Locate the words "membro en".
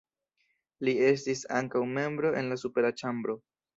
1.99-2.51